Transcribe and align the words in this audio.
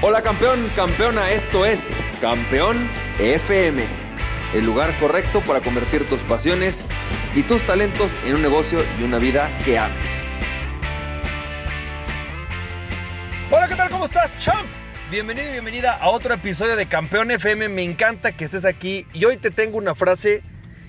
Hola 0.00 0.22
campeón, 0.22 0.64
campeona, 0.76 1.32
esto 1.32 1.66
es 1.66 1.96
Campeón 2.20 2.88
FM, 3.18 3.82
el 4.54 4.64
lugar 4.64 4.96
correcto 5.00 5.42
para 5.44 5.60
convertir 5.60 6.06
tus 6.08 6.22
pasiones 6.22 6.86
y 7.34 7.42
tus 7.42 7.62
talentos 7.62 8.12
en 8.24 8.36
un 8.36 8.42
negocio 8.42 8.78
y 9.00 9.02
una 9.02 9.18
vida 9.18 9.50
que 9.64 9.76
ames. 9.76 10.22
Hola, 13.50 13.66
¿qué 13.66 13.74
tal? 13.74 13.90
¿Cómo 13.90 14.04
estás, 14.04 14.32
champ? 14.38 14.68
Bienvenido 15.10 15.48
y 15.48 15.52
bienvenida 15.54 15.94
a 15.94 16.10
otro 16.10 16.32
episodio 16.32 16.76
de 16.76 16.86
Campeón 16.86 17.32
FM. 17.32 17.68
Me 17.68 17.82
encanta 17.82 18.30
que 18.30 18.44
estés 18.44 18.66
aquí 18.66 19.04
y 19.12 19.24
hoy 19.24 19.36
te 19.36 19.50
tengo 19.50 19.78
una 19.78 19.96
frase 19.96 20.44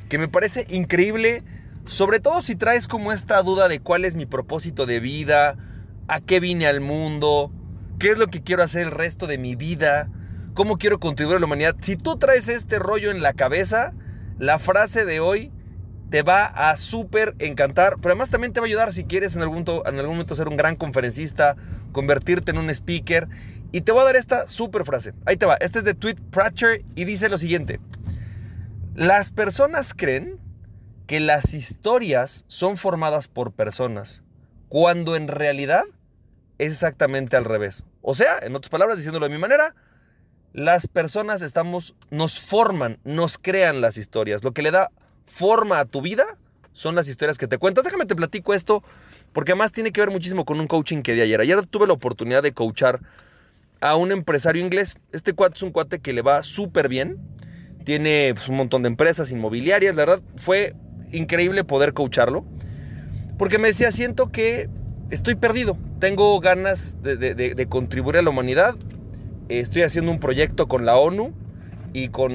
que 0.07 0.19
me 0.19 0.27
parece 0.27 0.67
increíble, 0.69 1.43
sobre 1.85 2.19
todo 2.19 2.43
si 2.43 2.55
traes 2.55 2.87
como 2.87 3.11
esta 3.11 3.41
duda 3.41 3.69
de 3.69 3.79
cuál 3.79 4.05
es 4.05 4.15
mi 4.15 4.27
propósito 4.27 4.85
de 4.85 4.99
vida, 4.99 5.57
a 6.07 6.21
qué 6.21 6.39
vine 6.39 6.67
al 6.67 6.79
mundo, 6.79 7.51
qué 7.99 8.11
es 8.11 8.17
lo 8.17 8.27
que 8.27 8.41
quiero 8.41 8.63
hacer 8.63 8.83
el 8.83 8.91
resto 8.91 9.27
de 9.27 9.37
mi 9.37 9.55
vida, 9.55 10.09
cómo 10.53 10.77
quiero 10.77 10.99
contribuir 10.99 11.37
a 11.37 11.39
la 11.39 11.45
humanidad. 11.45 11.75
Si 11.81 11.97
tú 11.97 12.17
traes 12.17 12.47
este 12.47 12.79
rollo 12.79 13.11
en 13.11 13.21
la 13.21 13.33
cabeza, 13.33 13.93
la 14.39 14.57
frase 14.57 15.05
de 15.05 15.19
hoy 15.19 15.51
te 16.09 16.23
va 16.23 16.45
a 16.45 16.75
súper 16.77 17.35
encantar, 17.39 17.97
pero 17.97 18.13
además 18.13 18.29
también 18.29 18.53
te 18.53 18.59
va 18.59 18.65
a 18.65 18.69
ayudar 18.69 18.93
si 18.93 19.03
quieres 19.03 19.35
en 19.35 19.41
algún, 19.41 19.63
en 19.85 19.99
algún 19.99 20.15
momento 20.15 20.35
ser 20.35 20.47
un 20.47 20.55
gran 20.55 20.75
conferencista, 20.75 21.55
convertirte 21.91 22.51
en 22.51 22.57
un 22.57 22.69
speaker. 22.69 23.27
Y 23.71 23.81
te 23.81 23.91
voy 23.91 24.01
a 24.01 24.05
dar 24.05 24.15
esta 24.15 24.47
súper 24.47 24.85
frase. 24.85 25.13
Ahí 25.25 25.37
te 25.37 25.45
va. 25.45 25.57
Este 25.59 25.79
es 25.79 25.85
de 25.85 25.93
Tweet 25.93 26.15
Pratcher 26.31 26.83
y 26.95 27.05
dice 27.05 27.29
lo 27.29 27.37
siguiente. 27.37 27.79
Las 28.95 29.29
personas 29.29 29.93
creen 29.93 30.39
que 31.05 31.19
las 31.19 31.53
historias 31.53 32.45
son 32.47 32.77
formadas 32.77 33.27
por 33.27 33.51
personas, 33.51 34.23
cuando 34.67 35.15
en 35.15 35.27
realidad 35.27 35.83
es 36.57 36.73
exactamente 36.73 37.37
al 37.37 37.45
revés. 37.45 37.85
O 38.01 38.13
sea, 38.13 38.39
en 38.41 38.55
otras 38.55 38.69
palabras, 38.69 38.97
diciéndolo 38.97 39.27
de 39.27 39.33
mi 39.33 39.39
manera, 39.39 39.75
las 40.53 40.87
personas 40.87 41.41
estamos, 41.41 41.95
nos 42.09 42.39
forman, 42.39 42.99
nos 43.03 43.37
crean 43.37 43.81
las 43.81 43.97
historias. 43.97 44.43
Lo 44.43 44.53
que 44.53 44.61
le 44.61 44.71
da 44.71 44.91
forma 45.25 45.79
a 45.79 45.85
tu 45.85 46.01
vida 46.01 46.37
son 46.73 46.95
las 46.95 47.07
historias 47.07 47.37
que 47.37 47.47
te 47.47 47.57
cuentas. 47.57 47.83
Déjame 47.83 48.05
te 48.05 48.15
platico 48.15 48.53
esto, 48.53 48.83
porque 49.33 49.51
además 49.51 49.71
tiene 49.71 49.91
que 49.91 50.01
ver 50.01 50.11
muchísimo 50.11 50.45
con 50.45 50.59
un 50.59 50.67
coaching 50.67 51.01
que 51.01 51.13
di 51.13 51.21
ayer. 51.21 51.41
Ayer 51.41 51.65
tuve 51.65 51.87
la 51.87 51.93
oportunidad 51.93 52.41
de 52.41 52.53
coachar 52.53 53.01
a 53.81 53.95
un 53.95 54.11
empresario 54.11 54.63
inglés. 54.63 54.97
Este 55.11 55.33
cuate 55.33 55.57
es 55.57 55.63
un 55.63 55.71
cuate 55.71 55.99
que 55.99 56.13
le 56.13 56.21
va 56.21 56.41
súper 56.43 56.87
bien. 56.87 57.17
Tiene 57.83 58.31
pues, 58.33 58.49
un 58.49 58.55
montón 58.55 58.81
de 58.83 58.87
empresas 58.87 59.31
inmobiliarias. 59.31 59.95
La 59.95 60.05
verdad, 60.05 60.21
fue 60.35 60.75
increíble 61.11 61.63
poder 61.63 61.93
coacharlo. 61.93 62.45
Porque 63.37 63.57
me 63.57 63.69
decía, 63.69 63.91
siento 63.91 64.31
que 64.31 64.69
estoy 65.11 65.35
perdido. 65.35 65.77
Tengo 65.99 66.39
ganas 66.39 66.95
de, 67.03 67.67
contribuir 67.67 68.17
a 68.17 68.21
la 68.21 68.29
humanidad. 68.29 68.75
Estoy 69.49 69.81
haciendo 69.81 70.11
un 70.11 70.19
proyecto 70.19 70.67
con 70.69 70.85
la 70.85 70.95
ONU 70.95 71.33
y 71.91 72.07
con 72.07 72.31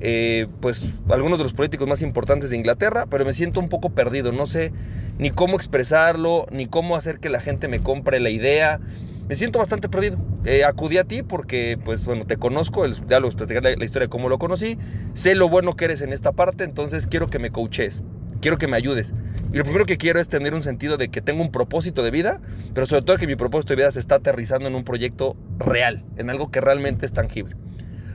eh, 0.00 0.48
pues 0.60 1.00
algunos 1.08 1.38
de 1.38 1.44
los 1.44 1.54
políticos 1.54 1.88
más 1.88 2.02
importantes 2.02 2.50
de 2.50 2.56
Inglaterra, 2.56 3.06
pero 3.08 3.24
me 3.24 3.32
siento 3.32 3.58
un 3.58 3.68
poco 3.68 3.90
perdido. 3.90 4.32
No 4.32 4.44
sé 4.44 4.70
ni 5.18 5.30
cómo 5.30 5.56
expresarlo, 5.56 6.46
ni 6.50 6.66
cómo 6.66 6.94
hacer 6.94 7.18
que 7.18 7.30
la 7.30 7.40
gente 7.40 7.68
me 7.68 7.80
compre 7.80 8.20
la 8.20 8.28
idea. 8.28 8.80
Me 9.28 9.34
siento 9.34 9.60
bastante 9.60 9.88
perdido. 9.88 10.18
Eh, 10.44 10.64
acudí 10.64 10.98
a 10.98 11.04
ti 11.04 11.22
porque, 11.22 11.78
pues 11.82 12.04
bueno, 12.04 12.26
te 12.26 12.36
conozco, 12.36 12.84
el, 12.84 12.94
ya 13.06 13.18
lo 13.18 13.30
platicar 13.30 13.62
la, 13.62 13.74
la 13.74 13.84
historia 13.84 14.06
de 14.06 14.10
cómo 14.10 14.28
lo 14.28 14.38
conocí. 14.38 14.76
Sé 15.14 15.34
lo 15.34 15.48
bueno 15.48 15.74
que 15.74 15.86
eres 15.86 16.02
en 16.02 16.12
esta 16.12 16.32
parte, 16.32 16.64
entonces 16.64 17.06
quiero 17.06 17.28
que 17.28 17.38
me 17.38 17.50
coaches 17.50 18.02
quiero 18.46 18.58
que 18.58 18.68
me 18.68 18.76
ayudes. 18.76 19.12
Y 19.52 19.56
lo 19.56 19.64
primero 19.64 19.86
que 19.86 19.98
quiero 19.98 20.20
es 20.20 20.28
tener 20.28 20.54
un 20.54 20.62
sentido 20.62 20.96
de 20.96 21.08
que 21.08 21.20
tengo 21.20 21.42
un 21.42 21.50
propósito 21.50 22.04
de 22.04 22.12
vida, 22.12 22.40
pero 22.74 22.86
sobre 22.86 23.02
todo 23.02 23.16
que 23.16 23.26
mi 23.26 23.34
propósito 23.34 23.72
de 23.72 23.78
vida 23.78 23.90
se 23.90 23.98
está 23.98 24.14
aterrizando 24.14 24.68
en 24.68 24.76
un 24.76 24.84
proyecto 24.84 25.36
real, 25.58 26.04
en 26.16 26.30
algo 26.30 26.52
que 26.52 26.60
realmente 26.60 27.06
es 27.06 27.12
tangible. 27.12 27.56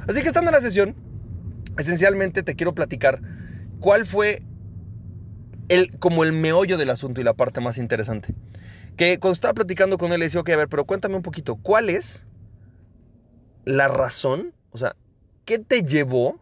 Así 0.08 0.22
que 0.22 0.30
estando 0.30 0.50
en 0.50 0.56
la 0.56 0.62
sesión, 0.62 0.96
esencialmente 1.78 2.44
te 2.44 2.56
quiero 2.56 2.74
platicar 2.74 3.20
cuál 3.82 4.06
fue 4.06 4.42
el, 5.68 6.00
como 6.00 6.24
el 6.24 6.32
meollo 6.32 6.78
del 6.78 6.92
asunto 6.92 7.20
y 7.20 7.26
la 7.26 7.34
parte 7.34 7.60
más 7.60 7.78
interesante. 7.78 8.34
Que 8.96 9.20
cuando 9.20 9.34
estaba 9.34 9.54
platicando 9.54 9.98
con 9.98 10.14
él 10.14 10.20
le 10.20 10.28
decía, 10.28 10.40
ok, 10.40 10.50
a 10.52 10.56
ver, 10.56 10.70
pero 10.70 10.86
cuéntame 10.86 11.18
un 11.18 11.24
poquito, 11.24 11.58
¿cuál 11.58 11.90
es 11.90 12.26
la 13.66 13.90
razón? 13.90 14.54
O 14.70 14.78
sea, 14.78 14.96
¿qué 15.44 15.60
te 15.60 15.82
llevó 15.82 16.40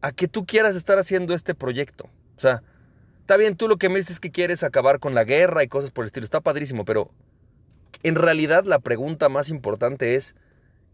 a 0.00 0.12
que 0.12 0.28
tú 0.28 0.46
quieras 0.46 0.76
estar 0.76 0.96
haciendo 0.96 1.34
este 1.34 1.56
proyecto? 1.56 2.08
O 2.36 2.40
sea, 2.40 2.62
está 3.24 3.38
bien, 3.38 3.56
tú 3.56 3.68
lo 3.68 3.78
que 3.78 3.88
me 3.88 3.96
dices 3.96 4.16
es 4.16 4.20
que 4.20 4.30
quieres 4.30 4.62
acabar 4.64 4.98
con 4.98 5.14
la 5.14 5.24
guerra 5.24 5.62
y 5.62 5.68
cosas 5.68 5.90
por 5.90 6.04
el 6.04 6.08
estilo, 6.08 6.24
está 6.24 6.42
padrísimo, 6.42 6.84
pero 6.84 7.10
en 8.02 8.16
realidad 8.16 8.64
la 8.64 8.80
pregunta 8.80 9.30
más 9.30 9.48
importante 9.48 10.14
es, 10.14 10.34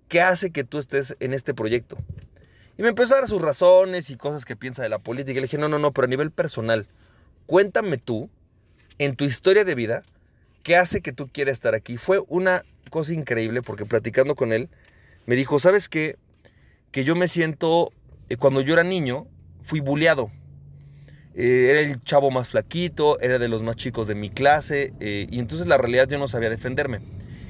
¿qué 0.06 0.20
hace 0.20 0.52
que 0.52 0.62
tú 0.62 0.78
estés 0.78 1.16
en 1.18 1.34
este 1.34 1.54
proyecto? 1.54 1.98
Y 2.78 2.82
me 2.82 2.90
empezó 2.90 3.14
a 3.14 3.18
dar 3.18 3.26
sus 3.26 3.42
razones 3.42 4.10
y 4.10 4.16
cosas 4.16 4.44
que 4.44 4.54
piensa 4.54 4.80
de 4.80 4.88
la 4.88 5.00
política. 5.00 5.32
Y 5.32 5.34
le 5.40 5.42
dije, 5.42 5.58
no, 5.58 5.68
no, 5.68 5.80
no, 5.80 5.90
pero 5.90 6.04
a 6.04 6.08
nivel 6.08 6.30
personal, 6.30 6.86
cuéntame 7.46 7.98
tú, 7.98 8.30
en 8.98 9.16
tu 9.16 9.24
historia 9.24 9.64
de 9.64 9.74
vida, 9.74 10.04
¿qué 10.62 10.76
hace 10.76 11.00
que 11.00 11.12
tú 11.12 11.28
quieras 11.32 11.54
estar 11.54 11.74
aquí? 11.74 11.96
Fue 11.96 12.22
una 12.28 12.62
cosa 12.90 13.12
increíble 13.12 13.60
porque 13.60 13.86
platicando 13.86 14.36
con 14.36 14.52
él, 14.52 14.68
me 15.26 15.34
dijo, 15.34 15.58
¿sabes 15.58 15.88
qué? 15.88 16.16
Que 16.92 17.02
yo 17.02 17.16
me 17.16 17.26
siento, 17.26 17.90
eh, 18.28 18.36
cuando 18.36 18.60
yo 18.60 18.74
era 18.74 18.84
niño, 18.84 19.26
fui 19.62 19.80
bulleado. 19.80 20.30
Eh, 21.34 21.68
era 21.70 21.80
el 21.80 22.02
chavo 22.02 22.30
más 22.30 22.48
flaquito, 22.48 23.20
era 23.20 23.38
de 23.38 23.48
los 23.48 23.62
más 23.62 23.76
chicos 23.76 24.08
de 24.08 24.14
mi 24.14 24.30
clase 24.30 24.92
eh, 25.00 25.26
y 25.30 25.38
entonces 25.38 25.66
la 25.66 25.78
realidad 25.78 26.08
yo 26.08 26.18
no 26.18 26.28
sabía 26.28 26.50
defenderme. 26.50 27.00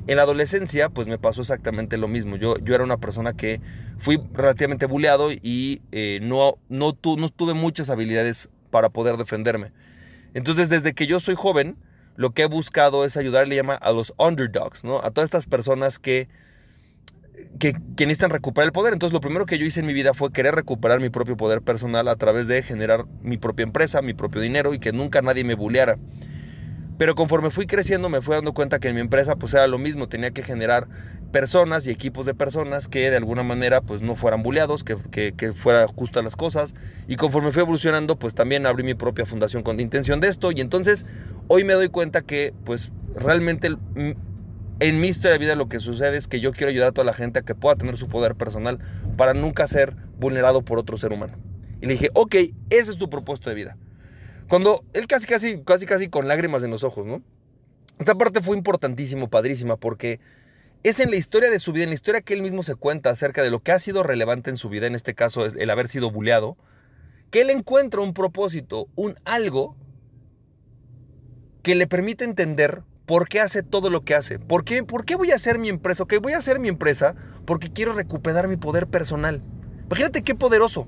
En 0.06 0.16
la 0.16 0.22
adolescencia 0.22 0.88
pues 0.88 1.08
me 1.08 1.18
pasó 1.18 1.40
exactamente 1.40 1.96
lo 1.96 2.08
mismo. 2.08 2.36
Yo, 2.36 2.56
yo 2.58 2.74
era 2.74 2.84
una 2.84 2.98
persona 2.98 3.32
que 3.32 3.60
fui 3.98 4.20
relativamente 4.32 4.86
buleado 4.86 5.32
y 5.32 5.82
eh, 5.92 6.20
no, 6.22 6.58
no, 6.68 6.96
no 7.16 7.28
tuve 7.28 7.54
muchas 7.54 7.90
habilidades 7.90 8.50
para 8.70 8.90
poder 8.90 9.16
defenderme. 9.16 9.72
Entonces 10.34 10.68
desde 10.68 10.92
que 10.94 11.06
yo 11.06 11.20
soy 11.20 11.34
joven 11.34 11.76
lo 12.16 12.30
que 12.30 12.42
he 12.42 12.46
buscado 12.46 13.04
es 13.04 13.16
ayudarle 13.16 13.56
llama 13.56 13.74
a 13.74 13.92
los 13.92 14.12
underdogs, 14.18 14.84
¿no? 14.84 14.98
A 15.02 15.10
todas 15.10 15.28
estas 15.28 15.46
personas 15.46 15.98
que 15.98 16.28
que, 17.58 17.74
necesitan 17.98 18.30
recuperar 18.30 18.66
el 18.66 18.72
poder. 18.72 18.92
Entonces 18.92 19.12
lo 19.12 19.20
primero 19.20 19.46
que 19.46 19.58
yo 19.58 19.66
hice 19.66 19.80
en 19.80 19.86
mi 19.86 19.92
vida 19.92 20.14
fue 20.14 20.32
querer 20.32 20.54
recuperar 20.54 21.00
mi 21.00 21.10
propio 21.10 21.36
poder 21.36 21.62
personal 21.62 22.08
a 22.08 22.16
través 22.16 22.48
de 22.48 22.62
generar 22.62 23.04
mi 23.22 23.36
propia 23.36 23.64
empresa, 23.64 24.02
mi 24.02 24.14
propio 24.14 24.40
dinero 24.40 24.74
y 24.74 24.78
que 24.78 24.92
nunca 24.92 25.22
nadie 25.22 25.44
me 25.44 25.54
bulleara. 25.54 25.98
Pero 26.98 27.14
conforme 27.14 27.50
fui 27.50 27.66
creciendo 27.66 28.10
me 28.10 28.20
fui 28.20 28.34
dando 28.34 28.52
cuenta 28.52 28.78
que 28.78 28.88
en 28.88 28.94
mi 28.94 29.00
empresa 29.00 29.36
pues 29.36 29.54
era 29.54 29.66
lo 29.66 29.78
mismo, 29.78 30.08
tenía 30.08 30.32
que 30.32 30.42
generar 30.42 30.86
personas 31.32 31.86
y 31.86 31.90
equipos 31.90 32.26
de 32.26 32.34
personas 32.34 32.88
que 32.88 33.08
de 33.08 33.16
alguna 33.16 33.42
manera 33.42 33.80
pues 33.80 34.02
no 34.02 34.16
fueran 34.16 34.42
bulleados, 34.42 34.84
que, 34.84 34.96
que, 35.10 35.32
que 35.32 35.52
fuera 35.52 35.86
justas 35.86 36.24
las 36.24 36.36
cosas. 36.36 36.74
Y 37.08 37.16
conforme 37.16 37.52
fui 37.52 37.62
evolucionando 37.62 38.18
pues 38.18 38.34
también 38.34 38.66
abrí 38.66 38.82
mi 38.82 38.94
propia 38.94 39.24
fundación 39.24 39.62
con 39.62 39.80
intención 39.80 40.20
de 40.20 40.28
esto 40.28 40.52
y 40.52 40.60
entonces 40.60 41.06
hoy 41.48 41.64
me 41.64 41.72
doy 41.72 41.88
cuenta 41.88 42.20
que 42.20 42.52
pues 42.64 42.92
realmente 43.14 43.76
en 44.80 44.98
mi 44.98 45.08
historia 45.08 45.32
de 45.32 45.38
vida 45.38 45.54
lo 45.54 45.68
que 45.68 45.78
sucede 45.78 46.16
es 46.16 46.26
que 46.26 46.40
yo 46.40 46.52
quiero 46.52 46.70
ayudar 46.70 46.88
a 46.88 46.92
toda 46.92 47.04
la 47.04 47.12
gente 47.12 47.38
a 47.38 47.42
que 47.42 47.54
pueda 47.54 47.76
tener 47.76 47.98
su 47.98 48.08
poder 48.08 48.34
personal 48.34 48.78
para 49.16 49.34
nunca 49.34 49.66
ser 49.66 49.94
vulnerado 50.18 50.62
por 50.62 50.78
otro 50.78 50.96
ser 50.96 51.12
humano. 51.12 51.34
Y 51.82 51.86
le 51.86 51.92
dije, 51.92 52.10
ok, 52.14 52.34
ese 52.70 52.90
es 52.90 52.96
tu 52.98 53.10
propósito 53.10 53.50
de 53.50 53.56
vida. 53.56 53.76
Cuando 54.48 54.82
él 54.94 55.06
casi, 55.06 55.26
casi, 55.26 55.62
casi, 55.62 55.86
casi 55.86 56.08
con 56.08 56.26
lágrimas 56.28 56.64
en 56.64 56.70
los 56.70 56.82
ojos, 56.82 57.06
¿no? 57.06 57.22
Esta 57.98 58.14
parte 58.14 58.40
fue 58.40 58.56
importantísimo, 58.56 59.28
padrísima, 59.28 59.76
porque 59.76 60.18
es 60.82 60.98
en 61.00 61.10
la 61.10 61.16
historia 61.16 61.50
de 61.50 61.58
su 61.58 61.72
vida, 61.72 61.84
en 61.84 61.90
la 61.90 61.94
historia 61.94 62.22
que 62.22 62.32
él 62.32 62.40
mismo 62.40 62.62
se 62.62 62.74
cuenta 62.74 63.10
acerca 63.10 63.42
de 63.42 63.50
lo 63.50 63.60
que 63.60 63.72
ha 63.72 63.78
sido 63.78 64.02
relevante 64.02 64.48
en 64.48 64.56
su 64.56 64.70
vida, 64.70 64.86
en 64.86 64.94
este 64.94 65.14
caso 65.14 65.44
el 65.44 65.70
haber 65.70 65.88
sido 65.88 66.10
buleado, 66.10 66.56
que 67.30 67.42
él 67.42 67.50
encuentra 67.50 68.00
un 68.00 68.14
propósito, 68.14 68.88
un 68.96 69.16
algo 69.26 69.76
que 71.62 71.74
le 71.74 71.86
permite 71.86 72.24
entender 72.24 72.82
¿Por 73.10 73.26
qué 73.26 73.40
hace 73.40 73.64
todo 73.64 73.90
lo 73.90 74.04
que 74.04 74.14
hace? 74.14 74.38
¿Por 74.38 74.62
qué, 74.62 74.84
¿Por 74.84 75.04
qué 75.04 75.16
voy 75.16 75.32
a 75.32 75.34
hacer 75.34 75.58
mi 75.58 75.68
empresa? 75.68 76.04
Ok, 76.04 76.14
voy 76.22 76.34
a 76.34 76.38
hacer 76.38 76.60
mi 76.60 76.68
empresa 76.68 77.16
porque 77.44 77.72
quiero 77.72 77.92
recuperar 77.92 78.46
mi 78.46 78.56
poder 78.56 78.86
personal. 78.86 79.42
Imagínate 79.86 80.22
qué 80.22 80.36
poderoso. 80.36 80.86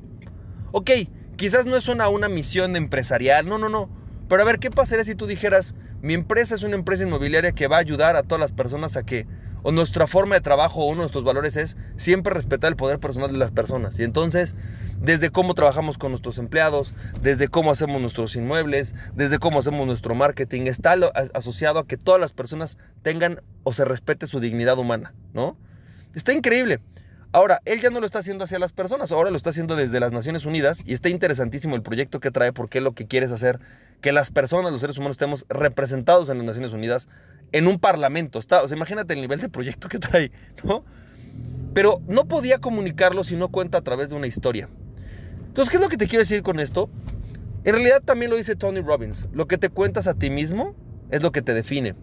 Ok, 0.70 0.88
quizás 1.34 1.66
no 1.66 1.76
es 1.76 1.88
una, 1.88 2.08
una 2.08 2.28
misión 2.28 2.76
empresarial, 2.76 3.48
no, 3.48 3.58
no, 3.58 3.68
no. 3.68 3.90
Pero 4.28 4.40
a 4.40 4.44
ver, 4.44 4.60
¿qué 4.60 4.70
pasaría 4.70 5.02
si 5.02 5.16
tú 5.16 5.26
dijeras, 5.26 5.74
mi 6.00 6.14
empresa 6.14 6.54
es 6.54 6.62
una 6.62 6.76
empresa 6.76 7.02
inmobiliaria 7.02 7.50
que 7.50 7.66
va 7.66 7.78
a 7.78 7.80
ayudar 7.80 8.14
a 8.14 8.22
todas 8.22 8.38
las 8.38 8.52
personas 8.52 8.96
a 8.96 9.02
que 9.02 9.26
o 9.62 9.72
nuestra 9.72 10.06
forma 10.06 10.34
de 10.34 10.40
trabajo 10.40 10.80
o 10.80 10.86
uno 10.86 10.96
de 10.96 11.02
nuestros 11.02 11.24
valores 11.24 11.56
es 11.56 11.76
siempre 11.96 12.34
respetar 12.34 12.70
el 12.70 12.76
poder 12.76 12.98
personal 12.98 13.32
de 13.32 13.38
las 13.38 13.50
personas. 13.50 13.98
Y 13.98 14.04
entonces, 14.04 14.56
desde 15.00 15.30
cómo 15.30 15.54
trabajamos 15.54 15.98
con 15.98 16.10
nuestros 16.12 16.38
empleados, 16.38 16.94
desde 17.20 17.48
cómo 17.48 17.70
hacemos 17.70 18.00
nuestros 18.00 18.36
inmuebles, 18.36 18.94
desde 19.14 19.38
cómo 19.38 19.58
hacemos 19.60 19.86
nuestro 19.86 20.14
marketing, 20.14 20.62
está 20.62 20.94
asociado 21.34 21.78
a 21.78 21.86
que 21.86 21.96
todas 21.96 22.20
las 22.20 22.32
personas 22.32 22.78
tengan 23.02 23.40
o 23.64 23.72
se 23.72 23.84
respete 23.84 24.26
su 24.26 24.40
dignidad 24.40 24.78
humana, 24.78 25.14
¿no? 25.32 25.56
Está 26.14 26.32
increíble. 26.32 26.80
Ahora, 27.34 27.62
él 27.64 27.80
ya 27.80 27.88
no 27.88 27.98
lo 27.98 28.04
está 28.04 28.18
haciendo 28.18 28.44
hacia 28.44 28.58
las 28.58 28.72
personas, 28.72 29.10
ahora 29.10 29.30
lo 29.30 29.36
está 29.36 29.50
haciendo 29.50 29.74
desde 29.74 30.00
las 30.00 30.12
Naciones 30.12 30.44
Unidas 30.44 30.82
y 30.84 30.92
está 30.92 31.08
interesantísimo 31.08 31.76
el 31.76 31.82
proyecto 31.82 32.20
que 32.20 32.30
trae 32.30 32.52
porque 32.52 32.82
lo 32.82 32.92
que 32.92 33.06
quiere 33.06 33.24
es 33.24 33.32
hacer 33.32 33.58
que 34.02 34.12
las 34.12 34.30
personas, 34.30 34.70
los 34.70 34.82
seres 34.82 34.98
humanos, 34.98 35.14
estemos 35.14 35.46
representados 35.48 36.28
en 36.28 36.36
las 36.36 36.46
Naciones 36.46 36.74
Unidas 36.74 37.08
en 37.52 37.68
un 37.68 37.78
parlamento. 37.78 38.38
Está, 38.38 38.62
o 38.62 38.68
sea, 38.68 38.76
imagínate 38.76 39.14
el 39.14 39.22
nivel 39.22 39.40
de 39.40 39.48
proyecto 39.48 39.88
que 39.88 39.98
trae, 39.98 40.30
¿no? 40.62 40.84
Pero 41.72 42.02
no 42.06 42.26
podía 42.26 42.58
comunicarlo 42.58 43.24
si 43.24 43.34
no 43.34 43.48
cuenta 43.48 43.78
a 43.78 43.82
través 43.82 44.10
de 44.10 44.16
una 44.16 44.26
historia. 44.26 44.68
Entonces, 45.46 45.70
¿qué 45.70 45.78
es 45.78 45.82
lo 45.82 45.88
que 45.88 45.96
te 45.96 46.08
quiero 46.08 46.20
decir 46.20 46.42
con 46.42 46.60
esto? 46.60 46.90
En 47.64 47.72
realidad 47.72 48.02
también 48.04 48.30
lo 48.30 48.36
dice 48.36 48.56
Tony 48.56 48.80
Robbins. 48.80 49.28
Lo 49.32 49.46
que 49.46 49.56
te 49.56 49.70
cuentas 49.70 50.06
a 50.06 50.12
ti 50.12 50.28
mismo 50.28 50.74
es 51.10 51.22
lo 51.22 51.32
que 51.32 51.40
te 51.40 51.54
define. 51.54 51.94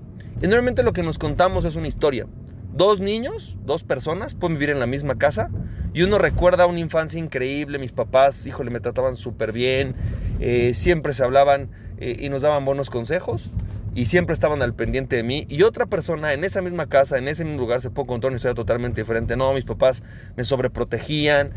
Y 0.42 0.48
normalmente 0.48 0.82
lo 0.82 0.94
que 0.94 1.04
nos 1.04 1.20
contamos 1.20 1.66
es 1.66 1.76
una 1.76 1.88
historia. 1.88 2.26
Dos 2.74 3.00
niños, 3.00 3.58
dos 3.66 3.84
personas 3.84 4.36
pueden 4.36 4.58
vivir 4.58 4.70
en 4.70 4.80
la 4.80 4.86
misma 4.86 5.18
casa 5.18 5.50
y 5.94 6.04
uno 6.04 6.20
recuerda 6.20 6.68
una 6.68 6.80
infancia 6.80 7.20
increíble. 7.20 7.80
Mis 7.80 7.92
papás, 7.92 8.46
híjole, 8.46 8.70
me 8.70 8.80
trataban 8.80 9.16
súper 9.16 9.52
bien. 9.52 9.96
Eh, 10.40 10.74
siempre 10.76 11.14
se 11.14 11.24
hablaban 11.24 11.70
eh, 11.98 12.16
y 12.20 12.30
nos 12.30 12.44
daban 12.44 12.66
buenos 12.66 12.90
consejos 12.90 13.50
y 13.96 14.06
siempre 14.06 14.34
estaban 14.34 14.62
al 14.62 14.76
pendiente 14.76 15.16
de 15.16 15.24
mí. 15.24 15.46
Y 15.50 15.64
otra 15.64 15.88
persona 15.88 16.34
en 16.34 16.44
esa 16.44 16.62
misma 16.62 16.88
casa, 16.88 17.18
en 17.18 17.28
ese 17.28 17.44
mismo 17.44 17.60
lugar, 17.60 17.82
se 17.82 17.90
puede 17.90 18.08
contar 18.08 18.30
una 18.30 18.36
historia 18.36 18.54
totalmente 18.54 19.02
diferente. 19.02 19.36
No, 19.36 19.54
mis 19.54 19.66
papás 19.66 20.04
me 20.38 20.44
sobreprotegían, 20.44 21.54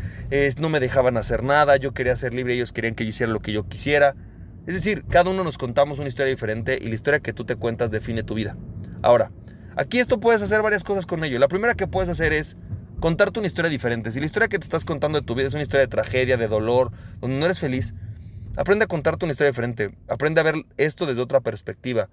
no 0.59 0.69
me 0.69 0.79
dejaban 0.79 1.15
hacer 1.17 1.43
nada, 1.43 1.77
yo 1.77 1.93
quería 1.93 2.15
ser 2.15 2.33
libre, 2.33 2.55
ellos 2.55 2.73
querían 2.73 2.95
que 2.95 3.03
yo 3.03 3.09
hiciera 3.11 3.31
lo 3.31 3.39
que 3.39 3.51
yo 3.51 3.67
quisiera. 3.67 4.15
Es 4.65 4.73
decir, 4.73 5.03
cada 5.07 5.29
uno 5.29 5.43
nos 5.43 5.57
contamos 5.57 5.99
una 5.99 6.07
historia 6.07 6.31
diferente 6.31 6.79
y 6.81 6.87
la 6.87 6.95
historia 6.95 7.19
que 7.19 7.33
tú 7.33 7.45
te 7.45 7.55
cuentas 7.55 7.91
define 7.91 8.23
tu 8.23 8.33
vida. 8.33 8.57
Ahora, 9.01 9.31
aquí 9.75 9.99
esto 9.99 10.19
puedes 10.19 10.41
hacer 10.41 10.61
varias 10.61 10.83
cosas 10.83 11.05
con 11.05 11.23
ello. 11.23 11.39
La 11.39 11.47
primera 11.47 11.75
que 11.75 11.87
puedes 11.87 12.09
hacer 12.09 12.33
es 12.33 12.57
contarte 12.99 13.39
una 13.39 13.47
historia 13.47 13.69
diferente. 13.69 14.11
Si 14.11 14.19
la 14.19 14.25
historia 14.25 14.47
que 14.47 14.57
te 14.59 14.63
estás 14.63 14.85
contando 14.85 15.19
de 15.19 15.25
tu 15.25 15.35
vida 15.35 15.47
es 15.47 15.53
una 15.53 15.61
historia 15.61 15.81
de 15.81 15.89
tragedia, 15.89 16.37
de 16.37 16.47
dolor, 16.47 16.91
donde 17.19 17.37
no 17.37 17.45
eres 17.45 17.59
feliz, 17.59 17.93
aprende 18.55 18.85
a 18.85 18.87
contarte 18.87 19.25
una 19.25 19.31
historia 19.31 19.51
diferente. 19.51 19.93
Aprende 20.07 20.41
a 20.41 20.43
ver 20.43 20.55
esto 20.77 21.05
desde 21.05 21.21
otra 21.21 21.41
perspectiva. 21.41 22.09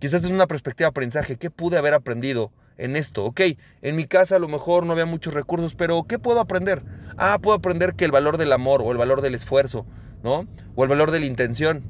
Quizás 0.00 0.24
es 0.24 0.30
una 0.30 0.48
perspectiva 0.48 0.86
de 0.86 0.90
aprendizaje. 0.90 1.36
¿Qué 1.36 1.50
pude 1.50 1.78
haber 1.78 1.94
aprendido 1.94 2.50
en 2.76 2.96
esto? 2.96 3.24
Ok, 3.24 3.40
en 3.82 3.94
mi 3.94 4.06
casa 4.06 4.34
a 4.34 4.40
lo 4.40 4.48
mejor 4.48 4.84
no 4.84 4.92
había 4.92 5.06
muchos 5.06 5.32
recursos, 5.32 5.76
pero 5.76 6.02
¿qué 6.08 6.18
puedo 6.18 6.40
aprender? 6.40 6.82
Ah, 7.16 7.38
puedo 7.40 7.56
aprender 7.56 7.94
que 7.94 8.04
el 8.04 8.10
valor 8.10 8.36
del 8.36 8.52
amor 8.52 8.82
o 8.82 8.90
el 8.90 8.98
valor 8.98 9.20
del 9.20 9.36
esfuerzo, 9.36 9.86
¿no? 10.24 10.48
O 10.74 10.82
el 10.82 10.88
valor 10.88 11.12
de 11.12 11.20
la 11.20 11.26
intención. 11.26 11.84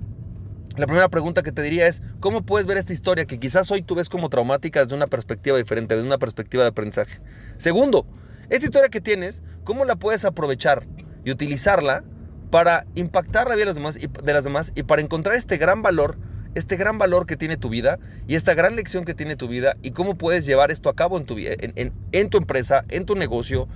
La 0.77 0.87
primera 0.87 1.09
pregunta 1.11 1.43
que 1.43 1.53
te 1.53 1.61
diría 1.61 1.87
es, 1.87 2.03
¿cómo 2.19 2.43
puedes 2.43 2.67
ver 2.67 2.79
esta 2.79 2.95
historia 2.95 3.27
que 3.27 3.39
quizás 3.39 3.71
hoy 3.71 3.83
tú 3.83 3.95
ves 3.95 4.09
como 4.09 4.31
traumática 4.31 4.83
desde 4.83 4.97
una 4.97 5.07
perspectiva 5.07 5.59
diferente, 5.59 5.95
desde 5.95 6.07
una 6.07 6.17
perspectiva 6.17 6.63
de 6.63 6.71
aprendizaje? 6.71 7.21
Segundo, 7.59 8.07
esta 8.49 8.65
historia 8.65 8.89
que 8.89 9.03
tienes, 9.03 9.43
¿cómo 9.65 9.85
la 9.85 9.97
puedes 9.97 10.25
aprovechar 10.25 10.87
y 11.25 11.31
utilizarla 11.31 12.05
para 12.51 12.87
impactar 12.95 13.49
la 13.49 13.55
vida 13.55 13.67
de, 13.73 14.33
las 14.33 14.45
demás 14.45 14.73
y 14.75 14.83
para 14.83 15.03
encontrar 15.03 15.37
este 15.37 15.57
gran 15.57 15.83
valor 15.83 16.19
este 16.55 16.77
gran 16.77 16.99
valor 16.99 17.25
que 17.25 17.39
tiene 17.39 17.57
tu 17.57 17.71
vida 17.71 17.99
y 18.29 18.35
esta 18.35 18.53
gran 18.53 18.77
lección 18.77 19.07
que 19.07 19.15
tiene 19.15 19.37
tu 19.37 19.49
vida 19.49 19.77
y 19.81 19.93
cómo 19.93 20.17
puedes 20.17 20.45
llevar 20.45 20.71
esto 20.71 20.91
a 20.91 20.95
cabo 20.95 21.17
en 21.17 21.25
tu, 21.25 21.39
en, 21.39 21.95
en, 22.13 22.29
tu 22.29 22.37
empresa, 22.37 22.85
en 22.91 23.07
tu 23.07 23.15
negocio, 23.15 23.69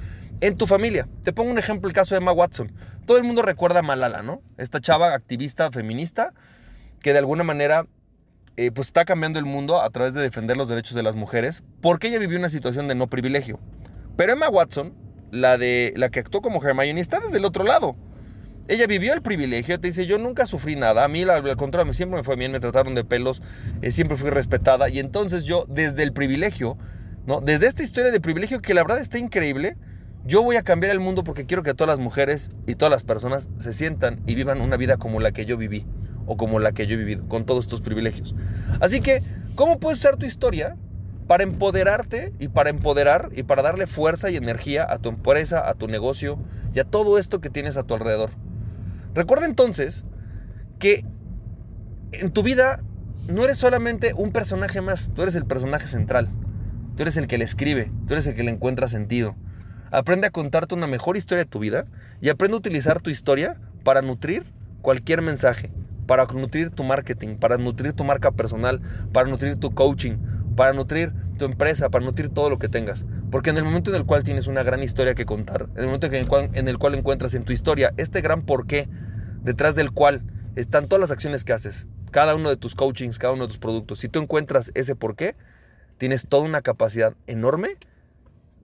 en 0.42 0.58
tu 0.58 0.66
familia. 0.66 1.08
Te 1.25 1.32
pongo 1.32 1.50
un 1.50 1.58
ejemplo, 1.58 1.88
el 1.88 1.94
caso 1.94 2.14
de 2.14 2.19
Emma 2.19 2.32
Watson. 2.32 2.70
Todo 3.06 3.16
el 3.16 3.25
mundo 3.25 3.40
recuerda 3.40 3.78
a 3.78 3.82
Malala, 3.82 4.22
¿no? 4.22 4.42
Esta 4.58 4.78
chava 4.78 5.14
activista 5.14 5.70
feminista 5.70 6.34
que 7.06 7.12
de 7.12 7.20
alguna 7.20 7.44
manera 7.44 7.87
eh, 8.56 8.73
pues 8.73 8.88
está 8.88 9.05
cambiando 9.05 9.38
el 9.38 9.44
mundo 9.44 9.81
a 9.81 9.88
través 9.91 10.12
de 10.12 10.20
defender 10.20 10.56
los 10.56 10.69
derechos 10.69 10.97
de 10.97 11.05
las 11.05 11.14
mujeres 11.14 11.62
porque 11.81 12.08
ella 12.08 12.19
vivió 12.19 12.37
una 12.37 12.49
situación 12.49 12.88
de 12.88 12.97
no 12.97 13.06
privilegio. 13.06 13.61
Pero 14.17 14.32
Emma 14.32 14.49
Watson, 14.49 14.93
la, 15.31 15.56
de, 15.56 15.93
la 15.94 16.08
que 16.08 16.19
actuó 16.19 16.43
como 16.43 16.61
Hermione, 16.61 17.00
está 17.00 17.20
desde 17.20 17.38
el 17.38 17.44
otro 17.44 17.62
lado. 17.62 17.94
Ella 18.67 18.88
vivió 18.88 19.14
el 19.14 19.23
privilegio, 19.23 19.79
te 19.79 19.87
dice, 19.87 20.06
yo 20.06 20.19
nunca 20.19 20.47
sufrí 20.47 20.75
nada, 20.75 21.05
a 21.05 21.06
mí 21.06 21.23
al 21.23 21.56
contrario, 21.56 21.93
siempre 21.93 22.19
me 22.19 22.25
fue 22.25 22.35
bien, 22.35 22.50
me 22.50 22.58
trataron 22.58 22.97
de 22.97 23.05
pelos, 23.05 23.41
eh, 23.82 23.93
siempre 23.93 24.17
fui 24.17 24.31
respetada 24.31 24.88
y 24.88 24.99
entonces 24.99 25.44
yo 25.44 25.64
desde 25.69 26.02
el 26.02 26.12
privilegio, 26.12 26.76
¿no? 27.25 27.41
Desde 27.41 27.69
esta 27.69 27.85
historia 27.85 28.11
de 28.11 28.20
privilegio 28.20 28.61
que 28.61 28.75
la 28.75 28.82
verdad 28.82 28.99
está 28.99 29.17
increíble, 29.19 29.76
yo 30.25 30.43
voy 30.43 30.56
a 30.56 30.64
cambiar 30.64 30.91
el 30.91 30.99
mundo 30.99 31.23
porque 31.23 31.47
quiero 31.47 31.62
que 31.62 31.73
todas 31.73 31.97
las 31.97 32.05
mujeres 32.05 32.50
y 32.67 32.75
todas 32.75 32.91
las 32.91 33.05
personas 33.05 33.49
se 33.59 33.73
sientan 33.73 34.25
y 34.26 34.35
vivan 34.35 34.61
una 34.61 34.76
vida 34.76 34.97
como 34.97 35.20
la 35.20 35.31
que 35.31 35.47
yo 35.47 35.56
viví 35.56 35.87
o 36.26 36.37
como 36.37 36.58
la 36.58 36.73
que 36.73 36.87
yo 36.87 36.94
he 36.94 36.99
vivido, 36.99 37.26
con 37.28 37.44
todos 37.44 37.64
estos 37.64 37.81
privilegios. 37.81 38.34
Así 38.81 39.00
que, 39.00 39.23
¿cómo 39.55 39.78
puedes 39.78 39.99
usar 39.99 40.17
tu 40.17 40.26
historia 40.26 40.76
para 41.26 41.43
empoderarte 41.43 42.32
y 42.38 42.49
para 42.49 42.70
empoderar 42.70 43.31
y 43.34 43.43
para 43.43 43.62
darle 43.62 43.87
fuerza 43.87 44.31
y 44.31 44.37
energía 44.37 44.87
a 44.88 44.99
tu 44.99 45.08
empresa, 45.08 45.69
a 45.69 45.75
tu 45.75 45.88
negocio 45.88 46.38
y 46.75 46.81
a 46.81 46.84
todo 46.84 47.19
esto 47.19 47.40
que 47.40 47.50
tienes 47.50 47.76
a 47.76 47.84
tu 47.84 47.94
alrededor? 47.94 48.31
Recuerda 49.14 49.46
entonces 49.46 50.05
que 50.78 51.05
en 52.12 52.31
tu 52.31 52.43
vida 52.43 52.82
no 53.28 53.44
eres 53.44 53.58
solamente 53.58 54.14
un 54.14 54.32
personaje 54.32 54.81
más, 54.81 55.12
tú 55.14 55.23
eres 55.23 55.34
el 55.34 55.46
personaje 55.46 55.88
central. 55.88 56.31
Tú 56.96 57.02
eres 57.02 57.19
el 57.19 57.26
que 57.26 57.37
le 57.37 57.44
escribe, 57.44 57.93
tú 58.06 58.14
eres 58.14 58.26
el 58.26 58.34
que 58.34 58.43
le 58.43 58.50
encuentra 58.50 58.88
sentido. 58.88 59.37
Aprende 59.90 60.28
a 60.28 60.31
contarte 60.31 60.75
una 60.75 60.87
mejor 60.87 61.19
historia 61.19 61.44
de 61.44 61.50
tu 61.50 61.58
vida 61.58 61.84
y 62.23 62.31
aprende 62.31 62.55
a 62.55 62.58
utilizar 62.58 63.00
tu 63.00 63.11
historia 63.11 63.61
para 63.84 64.00
nutrir 64.00 64.44
cualquier 64.81 65.20
mensaje, 65.20 65.70
para 66.06 66.25
nutrir 66.26 66.70
tu 66.70 66.85
marketing, 66.85 67.37
para 67.37 67.58
nutrir 67.58 67.93
tu 67.93 68.05
marca 68.05 68.31
personal, 68.31 68.81
para 69.12 69.29
nutrir 69.29 69.58
tu 69.58 69.75
coaching, 69.75 70.17
para 70.56 70.73
nutrir 70.73 71.12
tu 71.38 71.44
empresa, 71.44 71.91
para 71.91 72.05
nutrir 72.05 72.31
todo 72.31 72.50
lo 72.50 72.58
que 72.58 72.69
tengas. 72.69 73.05
Porque 73.31 73.50
en 73.50 73.58
el 73.58 73.64
momento 73.64 73.91
en 73.91 73.97
el 73.97 74.06
cual 74.06 74.23
tienes 74.23 74.47
una 74.47 74.62
gran 74.62 74.82
historia 74.82 75.14
que 75.14 75.26
contar, 75.26 75.69
en 75.75 75.81
el 75.81 75.87
momento 75.87 76.06
en 76.06 76.69
el 76.69 76.79
cual, 76.79 76.94
encuentras 76.94 77.35
en 77.35 77.44
tu 77.44 77.53
historia 77.53 77.93
este 77.97 78.20
gran 78.20 78.43
porqué 78.43 78.88
detrás 79.43 79.75
del 79.75 79.93
cual 79.93 80.23
están 80.55 80.88
todas 80.88 81.00
las 81.00 81.11
acciones 81.11 81.44
que 81.44 81.53
haces, 81.53 81.87
cada 82.11 82.35
uno 82.35 82.49
de 82.49 82.56
tus 82.56 82.75
coachings, 82.75 83.19
cada 83.19 83.35
uno 83.35 83.44
de 83.44 83.49
tus 83.49 83.59
productos, 83.59 83.99
si 83.99 84.09
tú 84.09 84.20
encuentras 84.20 84.73
ese 84.75 84.97
porqué, 84.97 85.37
tienes 85.99 86.26
toda 86.29 86.44
una 86.44 86.62
capacidad 86.62 87.14
enorme 87.26 87.76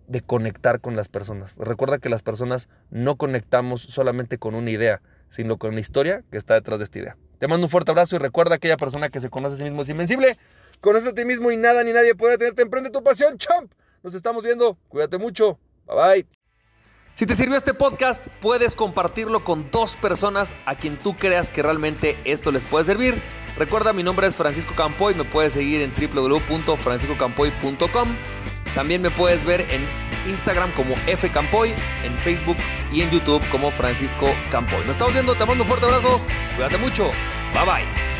de 0.08 0.20
conectar 0.20 0.80
con 0.80 0.96
las 0.96 1.08
personas. 1.08 1.56
Recuerda 1.58 1.98
que 1.98 2.08
las 2.08 2.22
personas 2.22 2.68
no 2.90 3.16
conectamos 3.16 3.82
solamente 3.82 4.38
con 4.38 4.54
una 4.54 4.70
idea, 4.70 5.00
sino 5.28 5.58
con 5.58 5.74
la 5.74 5.80
historia 5.80 6.24
que 6.30 6.38
está 6.38 6.54
detrás 6.54 6.78
de 6.78 6.84
esta 6.84 6.98
idea. 6.98 7.16
Te 7.42 7.48
mando 7.48 7.66
un 7.66 7.68
fuerte 7.68 7.90
abrazo 7.90 8.14
y 8.14 8.20
recuerda 8.20 8.54
aquella 8.54 8.76
persona 8.76 9.08
que 9.08 9.20
se 9.20 9.28
conoce 9.28 9.56
a 9.56 9.58
sí 9.58 9.64
mismo 9.64 9.82
es 9.82 9.88
invencible. 9.88 10.38
Conoce 10.80 11.08
a 11.08 11.12
ti 11.12 11.24
mismo 11.24 11.50
y 11.50 11.56
nada 11.56 11.82
ni 11.82 11.92
nadie 11.92 12.14
puede 12.14 12.38
tenerte. 12.38 12.62
Emprende 12.62 12.88
tu 12.88 13.02
pasión, 13.02 13.36
champ. 13.36 13.68
Nos 14.04 14.14
estamos 14.14 14.44
viendo. 14.44 14.78
Cuídate 14.86 15.18
mucho. 15.18 15.58
Bye 15.88 15.96
bye. 15.96 16.24
Si 17.14 17.26
te 17.26 17.34
sirvió 17.34 17.56
este 17.56 17.74
podcast, 17.74 18.24
puedes 18.40 18.76
compartirlo 18.76 19.42
con 19.42 19.72
dos 19.72 19.96
personas 19.96 20.54
a 20.66 20.76
quien 20.76 21.00
tú 21.00 21.16
creas 21.16 21.50
que 21.50 21.64
realmente 21.64 22.16
esto 22.24 22.52
les 22.52 22.62
puede 22.62 22.84
servir. 22.84 23.20
Recuerda, 23.58 23.92
mi 23.92 24.04
nombre 24.04 24.28
es 24.28 24.36
Francisco 24.36 24.74
Campoy, 24.76 25.14
me 25.14 25.24
puedes 25.24 25.54
seguir 25.54 25.82
en 25.82 25.92
www.franciscocampoy.com. 25.92 28.16
También 28.76 29.02
me 29.02 29.10
puedes 29.10 29.44
ver 29.44 29.62
en 29.62 29.84
Instagram 30.30 30.72
como 30.74 30.94
F 31.06 31.30
Campoy, 31.30 31.74
en 32.04 32.18
Facebook 32.20 32.56
y 32.92 33.02
en 33.02 33.10
YouTube 33.10 33.42
como 33.50 33.70
Francisco 33.70 34.26
Campoy. 34.50 34.80
Nos 34.82 34.92
estamos 34.92 35.12
viendo, 35.12 35.34
te 35.34 35.44
mando 35.44 35.64
un 35.64 35.68
fuerte 35.68 35.86
abrazo, 35.86 36.20
cuídate 36.56 36.78
mucho, 36.78 37.10
bye 37.52 37.64
bye. 37.66 38.11